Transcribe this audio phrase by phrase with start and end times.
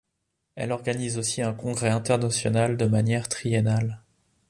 [0.55, 4.01] Elle organise aussi un congrès international de manière triennale.